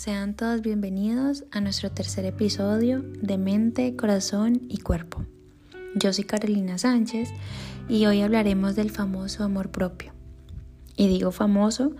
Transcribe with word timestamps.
sean 0.00 0.32
todos 0.34 0.62
bienvenidos 0.62 1.44
a 1.50 1.60
nuestro 1.60 1.90
tercer 1.90 2.24
episodio 2.24 3.04
de 3.20 3.36
Mente, 3.36 3.96
Corazón 3.96 4.62
y 4.70 4.78
Cuerpo. 4.78 5.26
Yo 5.94 6.10
soy 6.14 6.24
Carolina 6.24 6.78
Sánchez 6.78 7.28
y 7.86 8.06
hoy 8.06 8.22
hablaremos 8.22 8.76
del 8.76 8.90
famoso 8.90 9.44
amor 9.44 9.70
propio. 9.70 10.14
Y 10.96 11.08
digo 11.08 11.32
famoso 11.32 11.92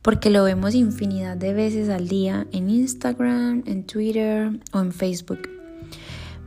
porque 0.00 0.30
lo 0.30 0.42
vemos 0.42 0.74
infinidad 0.74 1.36
de 1.36 1.52
veces 1.52 1.90
al 1.90 2.08
día 2.08 2.46
en 2.50 2.70
Instagram, 2.70 3.62
en 3.66 3.84
Twitter 3.84 4.58
o 4.72 4.80
en 4.80 4.92
Facebook. 4.92 5.50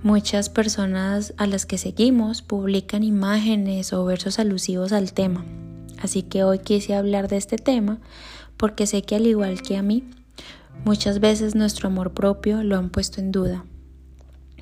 Muchas 0.02 0.50
personas 0.50 1.36
a 1.38 1.46
las 1.46 1.68
que 1.68 1.78
seguimos 1.78 2.42
publican 2.42 3.04
imágenes 3.04 3.94
o 3.94 4.04
versos 4.04 4.40
alusivos 4.40 4.94
al 4.94 5.14
tema. 5.14 5.46
Así 6.02 6.24
que 6.24 6.44
hoy 6.44 6.58
quise 6.58 6.96
hablar 6.96 7.28
de 7.28 7.38
este 7.38 7.58
tema 7.58 8.00
porque 8.58 8.88
sé 8.88 9.04
que 9.04 9.16
al 9.16 9.28
igual 9.28 9.62
que 9.62 9.78
a 9.78 9.84
mí, 9.84 10.04
muchas 10.86 11.20
veces 11.20 11.56
nuestro 11.56 11.88
amor 11.88 12.14
propio 12.14 12.64
lo 12.64 12.78
han 12.78 12.90
puesto 12.90 13.22
en 13.22 13.32
duda. 13.32 13.66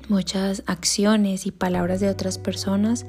Muchas 0.08 0.62
acciones 0.66 1.46
y 1.46 1.50
palabras 1.50 2.00
de 2.00 2.08
otras 2.08 2.38
personas 2.38 3.06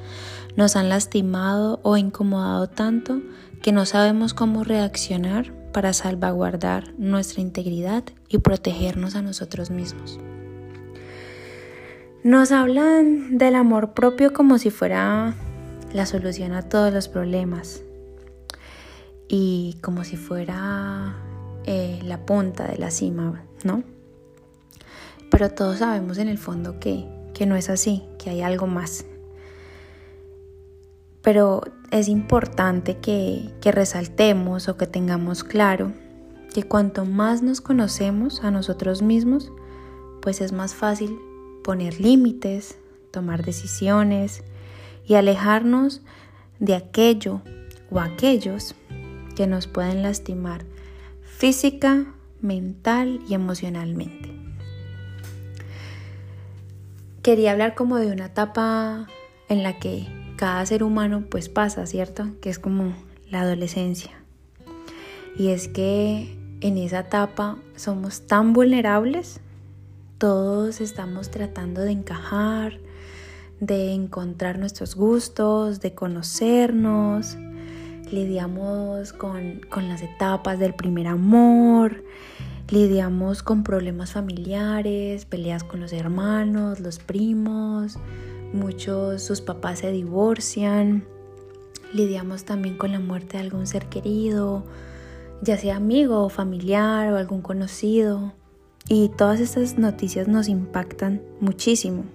nos 0.55 0.75
han 0.75 0.89
lastimado 0.89 1.79
o 1.83 1.95
incomodado 1.97 2.67
tanto 2.67 3.21
que 3.61 3.71
no 3.71 3.85
sabemos 3.85 4.33
cómo 4.33 4.63
reaccionar 4.63 5.53
para 5.71 5.93
salvaguardar 5.93 6.93
nuestra 6.97 7.41
integridad 7.41 8.03
y 8.29 8.39
protegernos 8.39 9.15
a 9.15 9.21
nosotros 9.21 9.69
mismos. 9.69 10.19
Nos 12.23 12.51
hablan 12.51 13.37
del 13.37 13.55
amor 13.55 13.93
propio 13.93 14.33
como 14.33 14.57
si 14.57 14.71
fuera 14.71 15.35
la 15.93 16.05
solución 16.05 16.53
a 16.53 16.63
todos 16.63 16.91
los 16.91 17.07
problemas 17.07 17.83
y 19.29 19.77
como 19.81 20.03
si 20.03 20.17
fuera 20.17 21.15
eh, 21.69 21.99
la 22.01 22.25
punta 22.25 22.65
de 22.65 22.77
la 22.77 22.91
cima, 22.91 23.43
¿no? 23.65 23.83
Pero 25.29 25.51
todos 25.51 25.79
sabemos 25.79 26.17
en 26.17 26.29
el 26.29 26.37
fondo 26.37 26.79
que, 26.79 27.05
que 27.33 27.45
no 27.45 27.57
es 27.57 27.69
así, 27.69 28.03
que 28.17 28.29
hay 28.29 28.41
algo 28.41 28.67
más. 28.67 29.03
Pero 31.21 31.61
es 31.91 32.07
importante 32.07 32.99
que, 32.99 33.53
que 33.59 33.73
resaltemos 33.73 34.69
o 34.69 34.77
que 34.77 34.87
tengamos 34.87 35.43
claro 35.43 35.91
que 36.53 36.63
cuanto 36.63 37.03
más 37.03 37.41
nos 37.41 37.59
conocemos 37.59 38.45
a 38.45 38.49
nosotros 38.49 39.01
mismos, 39.01 39.51
pues 40.21 40.39
es 40.39 40.53
más 40.53 40.73
fácil 40.73 41.19
poner 41.65 41.99
límites, 41.99 42.77
tomar 43.11 43.43
decisiones 43.43 44.41
y 45.05 45.15
alejarnos 45.15 46.01
de 46.59 46.75
aquello 46.75 47.41
o 47.91 47.99
aquellos 47.99 48.73
que 49.35 49.47
nos 49.47 49.67
pueden 49.67 50.01
lastimar 50.01 50.63
física, 51.37 52.05
mental 52.41 53.21
y 53.27 53.33
emocionalmente. 53.33 54.31
Quería 57.21 57.51
hablar 57.51 57.75
como 57.75 57.97
de 57.97 58.07
una 58.07 58.27
etapa 58.27 59.07
en 59.49 59.63
la 59.63 59.79
que 59.79 60.07
cada 60.35 60.65
ser 60.65 60.83
humano 60.83 61.25
pues 61.29 61.49
pasa, 61.49 61.85
¿cierto? 61.85 62.27
Que 62.41 62.49
es 62.49 62.59
como 62.59 62.93
la 63.29 63.41
adolescencia. 63.41 64.11
Y 65.37 65.49
es 65.49 65.67
que 65.67 66.37
en 66.61 66.77
esa 66.77 66.99
etapa 66.99 67.57
somos 67.75 68.27
tan 68.27 68.53
vulnerables 68.53 69.41
todos 70.17 70.81
estamos 70.81 71.29
tratando 71.29 71.81
de 71.81 71.91
encajar, 71.91 72.79
de 73.59 73.93
encontrar 73.93 74.57
nuestros 74.57 74.95
gustos, 74.95 75.79
de 75.79 75.93
conocernos. 75.93 77.37
Lidiamos 78.11 79.11
con, 79.11 79.61
las 79.75 80.01
etapas 80.01 80.59
del 80.59 80.73
primer 80.73 81.07
amor, 81.07 82.03
lidiamos 82.69 83.43
con 83.43 83.63
problemas 83.63 84.13
familiares, 84.13 85.25
peleas 85.25 85.63
con 85.63 85.81
los 85.81 85.91
hermanos, 85.91 86.79
los 86.79 86.99
primos, 86.99 87.97
muchos 88.53 89.23
sus 89.23 89.41
papás 89.41 89.79
se 89.79 89.91
divorcian, 89.91 91.03
lidiamos 91.93 92.45
también 92.45 92.77
con 92.77 92.93
la 92.93 92.99
muerte 92.99 93.37
de 93.37 93.43
algún 93.43 93.67
ser 93.67 93.87
querido, 93.87 94.63
ya 95.41 95.57
sea 95.57 95.75
amigo 95.75 96.29
familiar 96.29 97.11
o 97.11 97.17
algún 97.17 97.41
conocido. 97.41 98.33
Y 98.89 99.09
todas 99.09 99.41
estas 99.41 99.77
noticias 99.77 100.29
nos 100.29 100.47
impactan 100.47 101.21
muchísimo. 101.41 102.05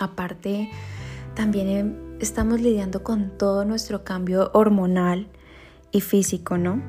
Aparte, 0.00 0.70
también 1.34 2.03
estamos 2.20 2.60
lidiando 2.60 3.02
con 3.02 3.36
todo 3.36 3.64
nuestro 3.64 4.04
cambio 4.04 4.50
hormonal 4.54 5.28
y 5.92 6.00
físico, 6.00 6.58
¿no? 6.58 6.82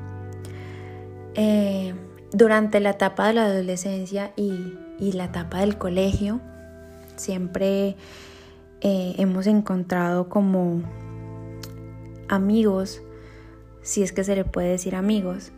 Eh, 1.34 1.94
durante 2.32 2.80
la 2.80 2.90
etapa 2.90 3.28
de 3.28 3.34
la 3.34 3.44
adolescencia 3.44 4.32
y, 4.36 4.74
la 5.12 5.26
etapa 5.26 5.60
del 5.60 5.76
colegio, 5.78 6.40
siempre 7.16 7.96
eh, 8.80 9.14
hemos 9.18 9.46
encontrado 9.46 10.28
como 10.28 10.82
amigos, 12.28 13.02
si 13.82 14.02
es 14.02 14.12
que 14.12 14.24
se 14.24 14.34
le 14.34 14.44
puede 14.44 14.68
decir 14.68 14.96
amigos, 14.96 15.52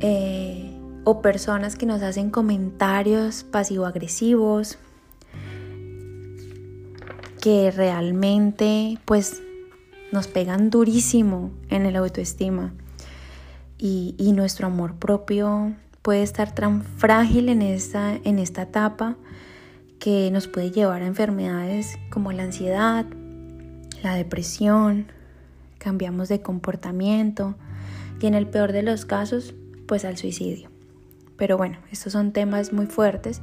eh, 0.00 0.76
o 1.04 1.22
personas 1.22 1.76
que 1.76 1.86
nos 1.86 2.02
hacen 2.02 2.30
comentarios 2.30 3.44
pasivo-agresivos 3.44 4.78
que 7.40 7.70
realmente 7.70 8.98
pues 9.04 9.42
nos 10.12 10.28
pegan 10.28 10.70
durísimo 10.70 11.50
en 11.68 11.86
el 11.86 11.96
autoestima 11.96 12.72
y, 13.78 14.14
y, 14.18 14.32
nuestro 14.32 14.66
amor 14.66 14.96
propio 14.96 15.72
puede 16.02 16.22
estar 16.22 16.54
tan 16.54 16.82
frágil 16.82 17.48
en 17.48 17.62
esta, 17.62 18.14
en 18.14 18.38
esta 18.38 18.62
etapa 18.62 19.16
que 19.98 20.30
nos 20.30 20.48
puede 20.48 20.70
llevar 20.70 21.02
a 21.02 21.06
enfermedades 21.06 21.98
como 22.10 22.32
la 22.32 22.42
ansiedad, 22.42 23.06
la 24.02 24.14
depresión, 24.14 25.06
cambiamos 25.78 26.28
de 26.28 26.42
comportamiento 26.42 27.54
y 28.20 28.26
en 28.26 28.34
el 28.34 28.46
peor 28.46 28.72
de 28.72 28.82
los 28.82 29.04
casos 29.04 29.54
pues 29.86 30.04
al 30.04 30.16
suicidio. 30.16 30.70
Pero 31.36 31.56
bueno, 31.56 31.78
estos 31.90 32.12
son 32.12 32.32
temas 32.32 32.72
muy 32.72 32.86
fuertes 32.86 33.40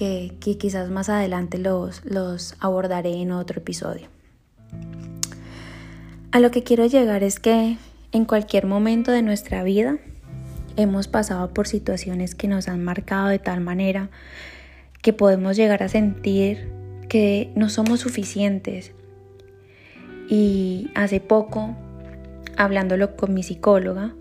que, 0.00 0.56
quizás 0.58 0.88
más 0.88 1.10
adelante 1.10 1.58
los, 1.58 2.02
los 2.06 2.54
abordaré 2.58 3.20
en 3.20 3.32
otro 3.32 3.60
episodio. 3.60 4.08
A 6.32 6.40
lo 6.40 6.50
que 6.50 6.62
quiero 6.62 6.86
llegar 6.86 7.22
es 7.22 7.38
que 7.38 7.76
en 8.10 8.24
cualquier 8.24 8.64
momento 8.64 9.12
de 9.12 9.20
nuestra 9.20 9.62
vida 9.62 9.98
hemos 10.76 11.06
pasado 11.06 11.52
por 11.52 11.68
situaciones 11.68 12.34
que 12.34 12.48
nos 12.48 12.68
han 12.68 12.82
marcado 12.82 13.28
de 13.28 13.38
tal 13.38 13.60
manera 13.60 14.08
que 15.02 15.12
podemos 15.12 15.56
llegar 15.56 15.82
a 15.82 15.88
sentir 15.90 16.72
que 17.10 17.52
no 17.54 17.68
somos 17.68 18.00
suficientes. 18.00 18.92
Y 20.30 20.90
hace 20.94 21.20
poco, 21.20 21.76
hablándolo 22.56 23.16
con 23.16 23.34
mi 23.34 23.42
psicóloga, 23.42 24.14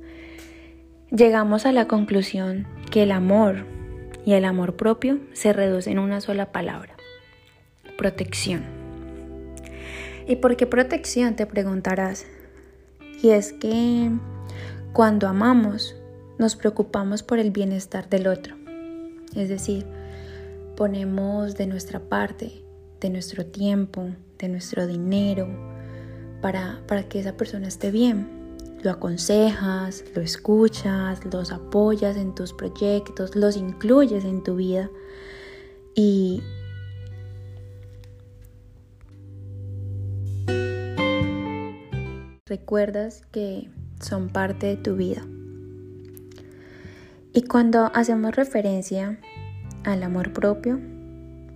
llegamos 1.09 1.65
a 1.65 1.71
la 1.71 1.87
conclusión 1.87 2.67
que 2.91 3.03
el 3.03 3.13
amor 3.13 3.78
y 4.25 4.33
el 4.33 4.45
amor 4.45 4.75
propio 4.75 5.19
se 5.33 5.53
reducen 5.53 5.93
en 5.93 5.99
una 5.99 6.21
sola 6.21 6.51
palabra, 6.51 6.95
protección. 7.97 8.63
¿Y 10.27 10.35
por 10.37 10.55
qué 10.55 10.67
protección? 10.67 11.35
Te 11.35 11.45
preguntarás. 11.45 12.25
Y 13.21 13.29
es 13.29 13.53
que 13.53 14.11
cuando 14.93 15.27
amamos, 15.27 15.95
nos 16.37 16.55
preocupamos 16.55 17.23
por 17.23 17.39
el 17.39 17.51
bienestar 17.51 18.09
del 18.09 18.27
otro. 18.27 18.55
Es 19.35 19.49
decir, 19.49 19.85
ponemos 20.77 21.55
de 21.55 21.67
nuestra 21.67 21.99
parte, 21.99 22.63
de 23.01 23.09
nuestro 23.09 23.45
tiempo, 23.45 24.09
de 24.37 24.49
nuestro 24.49 24.87
dinero, 24.87 25.47
para, 26.41 26.81
para 26.87 27.03
que 27.03 27.19
esa 27.19 27.35
persona 27.35 27.67
esté 27.67 27.91
bien 27.91 28.38
lo 28.81 28.91
aconsejas, 28.91 30.03
lo 30.15 30.21
escuchas, 30.21 31.23
los 31.25 31.51
apoyas 31.51 32.15
en 32.17 32.33
tus 32.33 32.53
proyectos, 32.53 33.35
los 33.35 33.57
incluyes 33.57 34.23
en 34.23 34.43
tu 34.43 34.55
vida 34.55 34.89
y 35.95 36.41
recuerdas 42.45 43.23
que 43.31 43.69
son 44.01 44.29
parte 44.29 44.67
de 44.67 44.77
tu 44.77 44.95
vida. 44.95 45.25
Y 47.33 47.43
cuando 47.43 47.91
hacemos 47.93 48.35
referencia 48.35 49.19
al 49.83 50.03
amor 50.03 50.33
propio, 50.33 50.79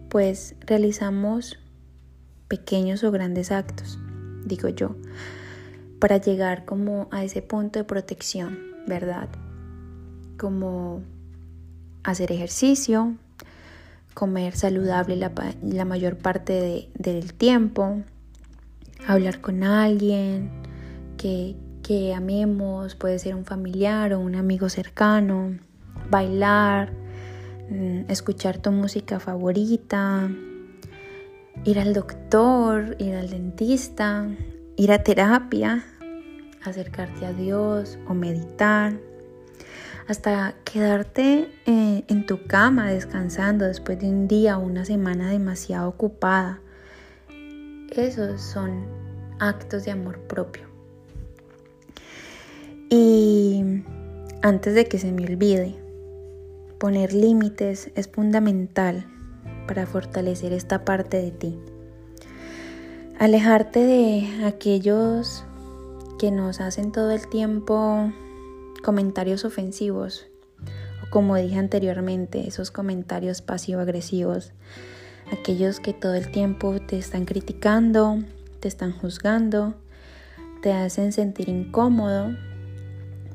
pues 0.10 0.56
realizamos 0.62 1.58
pequeños 2.48 3.04
o 3.04 3.12
grandes 3.12 3.52
actos, 3.52 3.98
digo 4.46 4.70
yo 4.70 4.96
para 6.04 6.18
llegar 6.18 6.66
como 6.66 7.08
a 7.12 7.24
ese 7.24 7.42
punto 7.42 7.80
de 7.80 7.86
protección, 7.86 8.60
¿verdad? 8.86 9.30
Como 10.38 11.02
hacer 12.04 12.34
ejercicio, 12.34 13.16
comer 14.14 14.54
saludable 14.54 15.16
la, 15.16 15.86
mayor 15.86 16.18
parte 16.18 16.90
del 16.94 17.34
tiempo, 17.34 18.02
hablar 19.08 19.40
con 19.40 19.64
alguien 19.64 20.52
que, 21.16 21.56
que 21.84 22.14
amemos, 22.14 22.96
puede 22.96 23.18
ser 23.18 23.34
un 23.34 23.46
familiar 23.46 24.12
o 24.12 24.20
un 24.20 24.36
amigo 24.36 24.68
cercano, 24.68 25.58
bailar, 26.10 26.92
mm, 27.70 28.12
escuchar 28.12 28.58
tu 28.58 28.74
música 28.74 29.22
favorita, 29.22 30.30
ir 31.64 31.80
al 31.80 31.94
doctor, 31.94 32.98
ir 33.00 33.16
al 33.16 33.30
dentista, 33.30 34.28
ir 34.76 34.92
a 34.92 35.02
terapia, 35.02 35.86
acercarte 36.64 37.26
a 37.26 37.34
Dios 37.34 37.98
o 38.08 38.14
meditar, 38.14 38.94
hasta 40.08 40.56
quedarte 40.64 41.50
eh, 41.66 42.04
en 42.08 42.26
tu 42.26 42.46
cama 42.46 42.92
descansando 42.92 43.66
después 43.66 44.00
de 44.00 44.10
un 44.10 44.28
día 44.28 44.58
o 44.58 44.62
una 44.62 44.86
semana 44.86 45.30
demasiado 45.30 45.90
ocupada. 45.90 46.60
Esos 47.92 48.42
son 48.42 48.86
actos 49.40 49.86
de 49.86 49.92
amor 49.92 50.20
propio. 50.22 50.64
Y 52.90 53.84
antes 54.42 54.74
de 54.74 54.88
que 54.88 55.00
se 55.00 55.12
me 55.12 55.24
olvide, 55.26 55.76
poner 56.80 57.14
límites 57.14 57.92
es 57.96 58.08
fundamental 58.08 59.06
para 59.68 59.86
fortalecer 59.86 60.54
esta 60.54 60.84
parte 60.84 61.18
de 61.18 61.32
ti. 61.32 61.60
Alejarte 63.20 63.80
de 63.80 64.46
aquellos 64.46 65.46
que 66.20 66.32
nos 66.32 66.62
hacen 66.62 66.92
todo 66.92 67.12
el 67.12 67.28
tiempo 67.28 68.12
comentarios 68.84 69.46
ofensivos 69.46 70.28
o 71.04 71.10
como 71.10 71.36
dije 71.36 71.58
anteriormente, 71.58 72.48
esos 72.48 72.72
comentarios 72.72 73.42
pasivo-agresivos, 73.42 74.52
aquellos 75.32 75.80
que 75.80 75.94
todo 75.94 76.14
el 76.16 76.32
tiempo 76.32 76.80
te 76.80 76.98
están 76.98 77.26
criticando, 77.26 78.20
te 78.60 78.68
están 78.68 78.92
juzgando, 78.94 79.76
te 80.62 80.72
hacen 80.74 81.12
sentir 81.12 81.50
incómodo, 81.50 82.36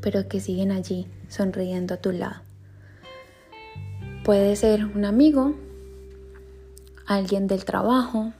pero 0.00 0.28
que 0.28 0.40
siguen 0.40 0.72
allí 0.72 1.06
sonriendo 1.28 1.94
a 1.94 1.96
tu 1.98 2.12
lado. 2.12 2.42
Puede 4.24 4.56
ser 4.56 4.84
un 4.84 5.04
amigo, 5.04 5.54
alguien 7.06 7.46
del 7.46 7.64
trabajo 7.64 8.32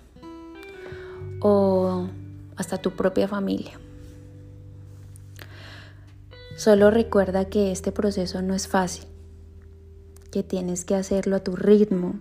o 1.41 2.09
hasta 2.57 2.79
tu 2.79 2.93
propia 2.93 3.29
familia. 3.29 3.79
Solo 6.59 6.91
recuerda 6.91 7.45
que 7.45 7.71
este 7.71 7.93
proceso 7.93 8.43
no 8.43 8.53
es 8.53 8.67
fácil, 8.67 9.05
que 10.33 10.43
tienes 10.43 10.85
que 10.85 10.97
hacerlo 10.97 11.37
a 11.37 11.39
tu 11.45 11.55
ritmo, 11.55 12.19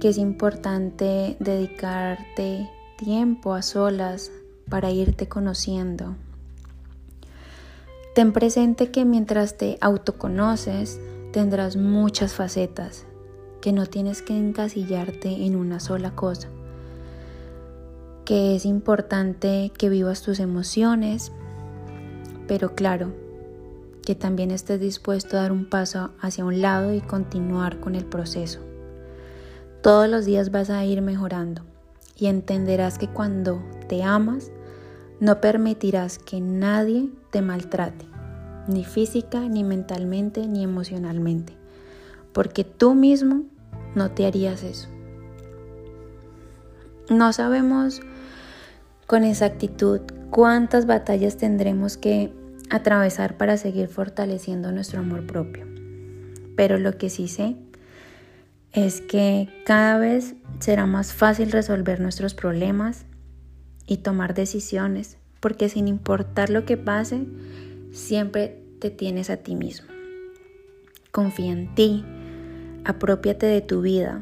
que 0.00 0.08
es 0.08 0.18
importante 0.18 1.36
dedicarte 1.38 2.68
tiempo 2.98 3.54
a 3.54 3.62
solas 3.62 4.32
para 4.68 4.90
irte 4.90 5.28
conociendo. 5.28 6.16
Ten 8.16 8.32
presente 8.32 8.90
que 8.90 9.04
mientras 9.04 9.56
te 9.56 9.78
autoconoces 9.80 10.98
tendrás 11.32 11.76
muchas 11.76 12.34
facetas, 12.34 13.06
que 13.60 13.72
no 13.72 13.86
tienes 13.86 14.22
que 14.22 14.36
encasillarte 14.36 15.46
en 15.46 15.54
una 15.54 15.78
sola 15.78 16.16
cosa, 16.16 16.48
que 18.24 18.56
es 18.56 18.66
importante 18.66 19.70
que 19.78 19.88
vivas 19.88 20.22
tus 20.22 20.40
emociones, 20.40 21.30
pero 22.50 22.74
claro, 22.74 23.12
que 24.04 24.16
también 24.16 24.50
estés 24.50 24.80
dispuesto 24.80 25.36
a 25.36 25.42
dar 25.42 25.52
un 25.52 25.66
paso 25.66 26.10
hacia 26.20 26.44
un 26.44 26.60
lado 26.60 26.92
y 26.92 27.00
continuar 27.00 27.78
con 27.78 27.94
el 27.94 28.04
proceso. 28.04 28.58
Todos 29.84 30.08
los 30.08 30.24
días 30.24 30.50
vas 30.50 30.68
a 30.68 30.84
ir 30.84 31.00
mejorando 31.00 31.62
y 32.16 32.26
entenderás 32.26 32.98
que 32.98 33.06
cuando 33.06 33.62
te 33.86 34.02
amas, 34.02 34.50
no 35.20 35.40
permitirás 35.40 36.18
que 36.18 36.40
nadie 36.40 37.10
te 37.30 37.40
maltrate, 37.40 38.04
ni 38.66 38.82
física, 38.82 39.48
ni 39.48 39.62
mentalmente, 39.62 40.48
ni 40.48 40.64
emocionalmente, 40.64 41.52
porque 42.32 42.64
tú 42.64 42.96
mismo 42.96 43.44
no 43.94 44.10
te 44.10 44.26
harías 44.26 44.64
eso. 44.64 44.88
No 47.08 47.32
sabemos 47.32 48.00
con 49.06 49.22
exactitud 49.22 50.00
cuántas 50.30 50.86
batallas 50.86 51.36
tendremos 51.36 51.96
que 51.96 52.39
atravesar 52.70 53.36
para 53.36 53.56
seguir 53.56 53.88
fortaleciendo 53.88 54.72
nuestro 54.72 55.00
amor 55.00 55.26
propio. 55.26 55.66
Pero 56.56 56.78
lo 56.78 56.96
que 56.96 57.10
sí 57.10 57.28
sé 57.28 57.56
es 58.72 59.00
que 59.00 59.48
cada 59.66 59.98
vez 59.98 60.34
será 60.60 60.86
más 60.86 61.12
fácil 61.12 61.50
resolver 61.50 62.00
nuestros 62.00 62.34
problemas 62.34 63.04
y 63.86 63.98
tomar 63.98 64.34
decisiones, 64.34 65.18
porque 65.40 65.68
sin 65.68 65.88
importar 65.88 66.50
lo 66.50 66.64
que 66.64 66.76
pase, 66.76 67.26
siempre 67.92 68.62
te 68.78 68.90
tienes 68.90 69.30
a 69.30 69.38
ti 69.38 69.56
mismo. 69.56 69.88
Confía 71.10 71.50
en 71.50 71.74
ti, 71.74 72.04
apropiate 72.84 73.46
de 73.46 73.60
tu 73.60 73.82
vida, 73.82 74.20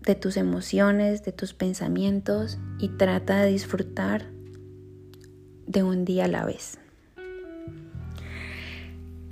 de 0.00 0.14
tus 0.14 0.36
emociones, 0.36 1.22
de 1.24 1.32
tus 1.32 1.52
pensamientos 1.52 2.58
y 2.78 2.88
trata 2.88 3.42
de 3.42 3.50
disfrutar 3.50 4.26
de 5.66 5.82
un 5.82 6.04
día 6.04 6.24
a 6.24 6.28
la 6.28 6.44
vez. 6.44 6.78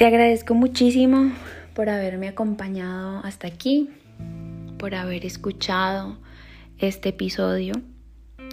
Te 0.03 0.07
agradezco 0.07 0.55
muchísimo 0.55 1.31
por 1.75 1.89
haberme 1.89 2.27
acompañado 2.27 3.21
hasta 3.23 3.47
aquí, 3.47 3.89
por 4.77 4.97
haber 4.97 5.25
escuchado 5.25 6.17
este 6.79 7.11
episodio. 7.11 7.75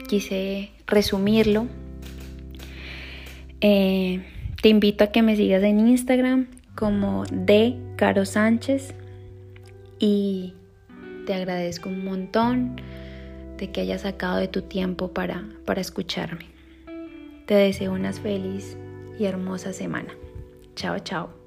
Quise 0.08 0.70
resumirlo. 0.86 1.66
Eh, 3.62 4.24
te 4.62 4.70
invito 4.70 5.04
a 5.04 5.08
que 5.08 5.24
me 5.24 5.36
sigas 5.36 5.64
en 5.64 5.88
Instagram 5.88 6.46
como 6.76 7.24
de 7.32 7.76
Caro 7.96 8.26
Sánchez 8.28 8.94
y 9.98 10.54
te 11.26 11.34
agradezco 11.34 11.90
un 11.90 12.06
montón 12.06 12.76
de 13.58 13.72
que 13.72 13.82
hayas 13.82 14.02
sacado 14.02 14.38
de 14.38 14.50
tu 14.50 14.62
tiempo 14.62 15.14
para, 15.14 15.50
para 15.66 15.82
escucharme. 15.82 16.46
Te 17.48 17.56
deseo 17.56 17.94
una 17.94 18.14
feliz 18.14 18.78
y 19.18 19.26
hermosa 19.26 19.74
semana. 19.74 20.14
Chao, 20.76 21.00
chao. 21.00 21.39